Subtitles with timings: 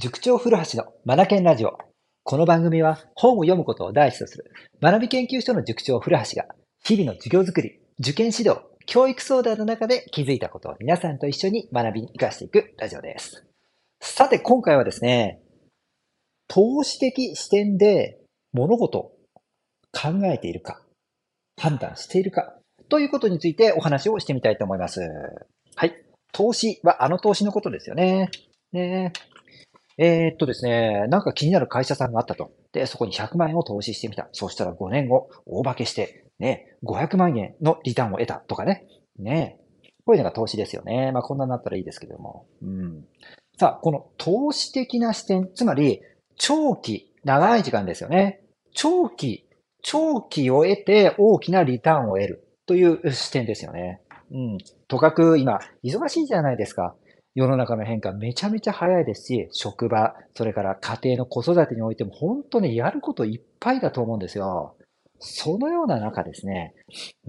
[0.00, 1.76] 塾長古橋のマナケンラジオ。
[2.22, 6.46] この番組は本を読むことを第一とする学び研究所の塾長古橋が
[6.84, 13.44] 日々の授業づくり、受験指導、教育相談の中で気づいたことを皆さんと一緒に学びに活かしていくラジオです。
[14.00, 15.40] さて今回はですね、
[16.46, 18.20] 投資的視点で
[18.52, 19.02] 物事を
[19.92, 20.80] 考えているか、
[21.60, 22.54] 判断しているか
[22.88, 25.00] ということについてお話をしてみたいと思います。
[25.74, 26.04] はい。
[26.30, 28.30] 投資はあの投資のことですよね。
[28.70, 29.12] ね
[29.98, 32.52] えー、っとですね、なんか気になる会社さんがあったと。
[32.72, 34.28] で、そこに100万円を投資してみた。
[34.32, 38.86] そしたら5年後、大化けして、ね、500万円のリターンを得たとかね。
[39.18, 39.58] ね。
[40.04, 41.10] こういうのが投資ですよね。
[41.12, 42.46] まあこんなになったらいいですけども。
[42.62, 43.04] うん。
[43.58, 46.00] さあ、この投資的な視点、つまり、
[46.36, 48.40] 長期、長い時間ですよね。
[48.72, 49.48] 長期、
[49.82, 54.00] 長期を得て大きなリターンを得るという視点ですよね。
[54.30, 54.58] うん。
[54.86, 56.94] とかく今、忙しいじゃないですか。
[57.38, 64.74] 世の中の変化めちゃめちゃ早いですし、職場、それから家庭の子育てにおいても本当にやることいっぱいだと思うんですよ。
[65.20, 66.74] そのような中ですね、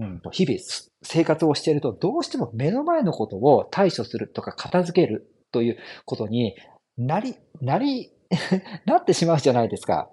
[0.00, 0.58] うん、日々
[1.02, 6.56] 生活をしているとどうしても目の前のことを対処するとか片付けるということに
[6.98, 8.10] なり、なり、
[8.86, 10.10] なってしまうじゃないですか。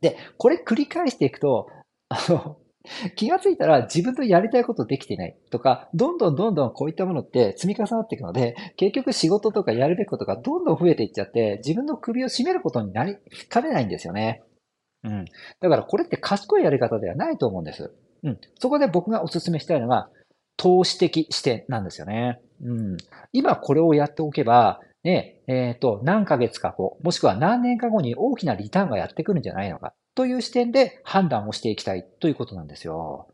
[0.00, 1.68] で、これ繰り返していくと、
[2.08, 2.56] あの、
[3.16, 13.16] 気がついたら自分とやりたいことできてないとか、どんどんどんどんこういったものって積み重なっていくので、結局仕事とかやるべきことがどんどん増えていっちゃって、自分の首を絞めることになり
[13.48, 14.42] かねないんですよね。
[15.04, 15.24] うん。
[15.60, 17.92] だからこれって賢いやり方ではないと思うんです。
[18.24, 18.38] うん。
[18.58, 20.10] そこで僕がお勧めしたいのは、
[20.56, 22.40] 投資的視点なんですよね。
[22.62, 22.96] うん。
[23.32, 29.94] 今これをやっておけば、ね、えっ、ー、と、何ヶ月か後、もしくは何年か後に大きなリターンがやってくるんじゃないのか。
[30.14, 33.28] という視点で判断をしていきたいということなんですよ。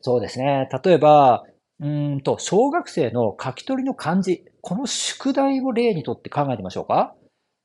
[0.00, 0.68] そうですね。
[0.84, 1.44] 例えば、
[1.80, 4.44] うんと、小学生の書き取りの漢字。
[4.62, 7.14] この宿題を例にとって考えてみましょうか。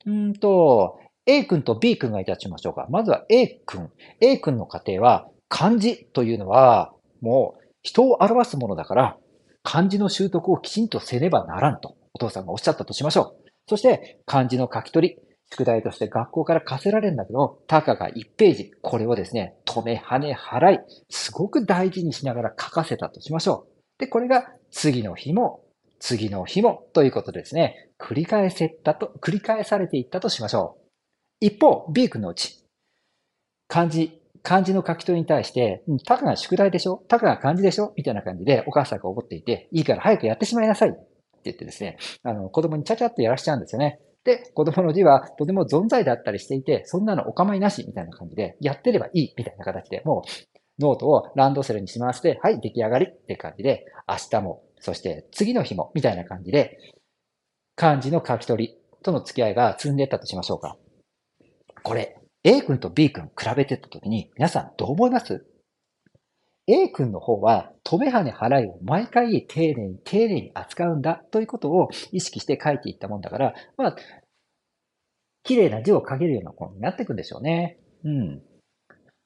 [0.05, 2.87] うんと、A 君と B 君がいたしましょうか。
[2.89, 3.89] まずは A 君。
[4.21, 9.17] A 君の家庭は漢字というのはもう人を表すものだから
[9.63, 13.44] 漢字の習得をきちんとせねばならんとお父さんがおっしゃったとしましょう。
[13.67, 15.17] そして漢字の書き取り。
[15.51, 20.79] 宿題として学校から課せられるんだけど、たかが1ページ、これをですね、止め、跳ね、払い、
[21.11, 23.99] すごく大事にしながら書かせたとしましょう。
[23.99, 25.63] で、これが次の日も、
[25.99, 30.85] 次の日もということですね、繰り返せたと、繰り返されていったとしましょう。
[31.41, 32.65] 一方、B 君のうち、
[33.67, 37.03] 漢字、漢字の書き取りに対して、たかが宿題でしょ？
[37.07, 37.93] たかが漢字でしょ？
[37.95, 40.97] みたいな感じでお母さんが怒っていて、いいから早くやってしまいなさい
[41.49, 43.99] って言ってですね、あの、子供にちゃちゃっとやらしちゃうんですよね。
[44.23, 50.23] で、子供の字はとても存在だったりしていて、そんなのお構いなしみたいな感じで、やってればいいみたいな形で、も
[50.79, 56.79] うノートをランドセルにしまして、はい、出来上がりって感じで、明日も、そして次の日も、みたいな感じで、
[57.75, 60.77] 漢字の書き取りとの付き合いが積んでったとしましょうか。
[61.83, 65.45] これ、A 君と B 君比べてったときに、皆さんどう思います？
[66.67, 73.95] A 君の方は、止めはね払いを毎回丁寧に丁寧に扱うんだということを意識して書いていったもんだから、まあ、
[75.43, 77.77] 綺麗な字を書けるような子になっていくんでしょうね。
[78.03, 78.41] うん。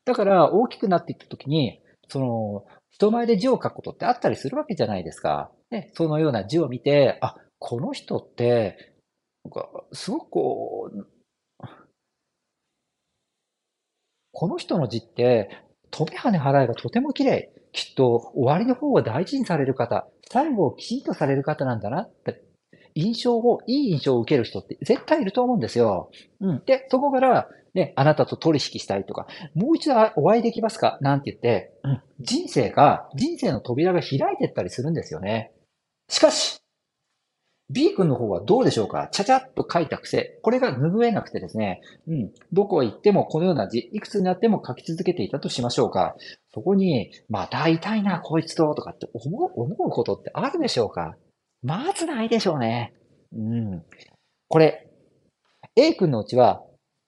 [0.06, 5.52] だから大きくなっていったときに、その、人前で字を書くことってあったりするわけじゃないですか。
[5.72, 8.96] ね、そのような字を見て、あ、この人って、
[9.46, 11.08] なんかすごくこう、
[14.32, 17.52] この人の字って、飛び跳ね払いがとても綺麗。
[17.72, 22.42] きっと終わりの方を大事にされる方、最後をきちんとされる方なんだなって
[22.96, 26.10] 印象を、いい印象を受ける人って絶対いると思うんですよ。
[26.42, 26.64] うん。
[26.66, 30.98] で、そこから、ね、あなたと取引したいとか、もう一度お会いできますか？
[31.02, 35.52] なんて言って、うん、人生が、人生の扉が開いてったりするんですよね。
[36.10, 36.60] しかし、
[37.72, 39.10] B 君の方はどうでしょうか？
[39.12, 40.40] ちゃちゃっと書いた癖。
[40.42, 41.82] これが拭えなくてですね。
[42.08, 42.32] うん。
[42.52, 46.16] どこへ行ってもこのような字、いくつになっても書き続けていたとしましょうか。
[46.52, 51.16] そこに、また会いたいな、こいつと、とかって思う、思うことってあるでしょうか？
[51.62, 52.94] まずないでしょうね。
[53.34, 53.84] うん。
[54.48, 54.90] これ、
[55.76, 56.64] A 君のうちは、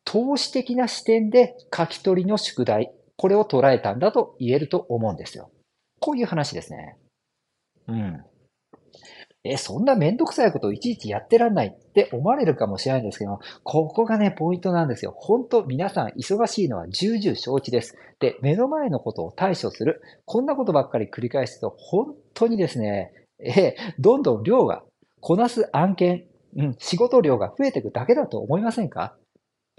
[0.05, 5.49] 投資的な視点で書き取りの宿題、これを捉えたんだと言えると思うんですよ。
[5.99, 6.97] こういう話ですね。
[7.87, 8.23] うん。
[9.43, 15.15] え、そんなめんどくさいことをいちいちやってらんないって思われるかもしれないんですけど、ここがね、ポイントなんですよ。
[15.17, 17.97] 本当皆さん忙しいのは重々承知です。
[18.19, 20.01] で、目の前のことを対処する。
[20.25, 24.83] こんなことばっかり繰り返すと、本当にですね、え、どんどん量が、
[25.21, 29.15] こなす案件、うん、仕事量が増えていくだけだと思いませんか？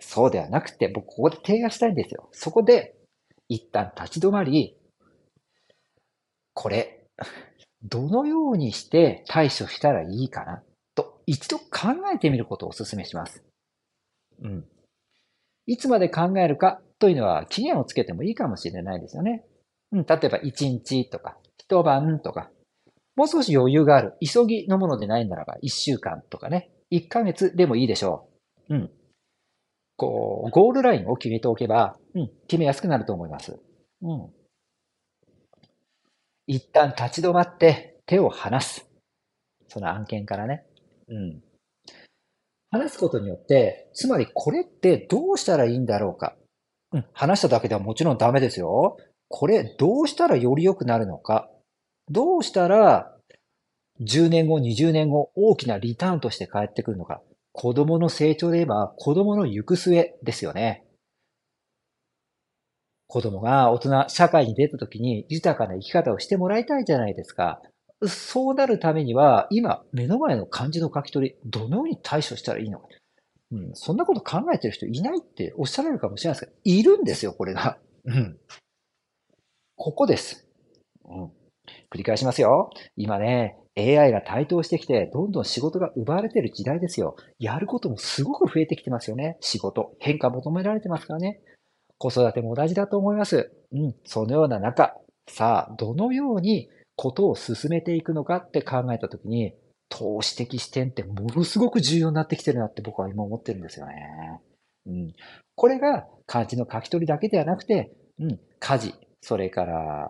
[0.00, 2.28] そうではなくて、僕ここで提案したいんですよ。
[2.32, 2.96] そこで、
[3.48, 4.76] 一旦立ち止まり、
[6.54, 7.04] これ、
[7.84, 10.62] どのようにして対処したらいいかな？
[10.94, 11.64] と一度考
[12.14, 13.42] えてみることをお勧めします。
[14.42, 14.64] うん。
[15.66, 19.44] いつまで考えるかというのは期限をつけてもいいかもしれないですよね。
[19.92, 22.50] うん、例えば1日とか、一晩とか、
[23.14, 28.28] もう少し余裕がある、急ぎのものでないならば1週間とかね、1ヶ月でもいいでしょ
[28.68, 28.74] う。
[28.74, 28.90] うん。
[29.96, 33.58] こう、ゴールラインを決めておけば、うん、決めやすくなると思います。
[34.02, 34.30] うん。
[36.46, 38.86] 一旦立ち止まって手を離す。
[39.68, 40.64] その案件からね。
[41.08, 41.42] うん。
[42.70, 46.34] 話すことによって、つまりこれってどうしたらいいんだろうか。
[46.92, 48.96] うん、話しただけではもちろんダメですよ。
[49.28, 51.48] これどうしたらより良くなるのか。
[52.10, 53.12] どうしたら
[54.00, 57.20] 10年後、20年後、大きなリターンとして返ってくるのか。
[57.52, 60.84] 子供の成長で言えば、子供の行く末ですよね。
[63.12, 67.60] 子供が大人、社会に出た時に豊かな生き方をしてもらいたいじゃないですか。
[68.08, 72.88] そうなるためには、今、目の前の漢字の書き取り、どのように対処したらいいのか。
[73.50, 77.76] うん、そんなこと考えてる人いないっておっしゃられるかもしれないですけど、いるんですよ、これが。
[78.06, 78.38] うん。
[79.76, 80.48] ここです。
[81.04, 81.24] うん。
[81.92, 82.70] 繰り返しますよ。
[82.96, 87.16] 今ね、AI が台頭してきて、どんどん仕事が奪われてる時代ですよ。
[87.38, 89.36] やることもすごく増えてきてますよね。
[89.40, 89.94] 仕事。
[89.98, 91.42] 変化求められてますからね。
[92.02, 93.52] 子育ても同じだと思います。
[93.72, 93.94] うん。
[94.04, 94.96] そのような中、
[95.28, 99.54] さあ、どのようにことを進めていくのかって考えたときに、
[99.88, 104.40] 投資的視点ってものすごく重要になってきてるなって僕は今思ってるんですよね。
[104.86, 105.14] うん。
[105.54, 110.08] これが漢字の書き取りだけではなくて、うん、家事、それから、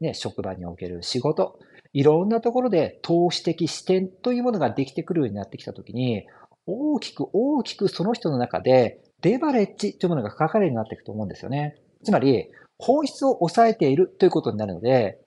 [0.00, 1.58] ね、職場における仕事、
[1.92, 6.24] いろんなところで投資的視点というものができてくるようになってきたときに、
[6.66, 11.76] 大きく大きくその人の中でレバレッジというものが書かれるようになっていくと思うんですよね。
[12.04, 12.48] つまり、
[12.78, 15.18] 本質を抑えているということになるので、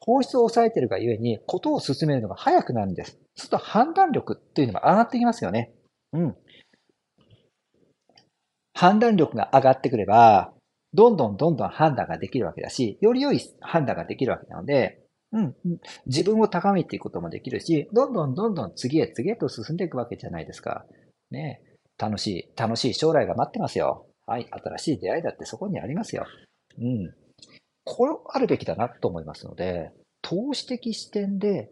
[0.00, 3.18] 本質を抑えているがゆえに、ことを進めるのが早くなるんです。
[3.36, 5.72] すると判断力というのが上がってきますよね。
[6.12, 6.36] うん。
[8.74, 10.52] 判断力が上がってくれば、
[10.94, 15.00] どんどんどんどん判断ができるわけだし、より良い判断ができるわけなので、
[15.32, 15.54] うん、
[16.06, 20.86] 自分を高めていくこともできるし、どんどんどんどん次へ次へと進んでいくわけじゃないですか。
[21.30, 21.60] ね
[21.98, 24.06] 楽しい、楽しい将来が待ってますよ。
[24.26, 26.26] はい、新しい出会いだってそこにありますよ。
[26.78, 27.14] うん。
[27.84, 29.90] これあるべきだなと思いますので、
[30.22, 31.70] 投資的視点で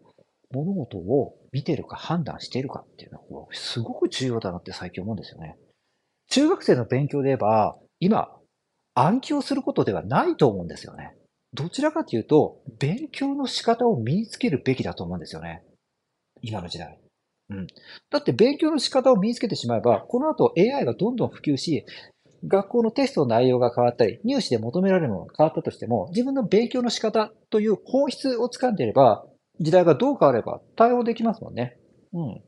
[0.51, 5.57] 物事を見てるか判断しているかっていうのは、すごく重要だなって最近思うんですよね。
[6.29, 8.29] 中学生の勉強で言えば、今、
[8.95, 11.15] 暗記をすることではないと思うんですよね。
[11.53, 15.63] どちらかというと、勉強の仕方を身につけるべきだと思うんですよね。
[16.41, 16.99] 今の時代。
[17.49, 17.67] うん。
[18.09, 21.85] だって勉強の仕方を身につけてしまえば、この後 AI がどんどん普及し、
[22.45, 29.25] 学校のテストの内容が変わったり、入試で求められるものが変わったとしても、自分の勉強の仕方という本質を掴んでいれば、
[29.59, 31.77] 時代がどう変われば対応できますもんね。
[32.13, 32.41] うん。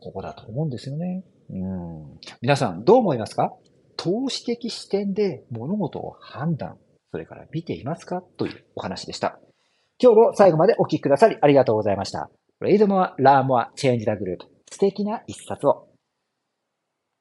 [0.00, 1.24] ここだと思うんですよね。
[1.50, 2.20] うん。
[2.40, 3.52] 皆さんどう思いますか？
[3.96, 6.78] 投資的視点で物事を判断、
[7.10, 8.22] それから見ていますか？
[8.36, 9.40] というお話でした。
[10.00, 12.30] 今日も最後までお聞きくださりありがとうございました。
[12.60, 14.40] Read more, learn more, change the group.
[14.70, 15.87] 素敵な一冊を。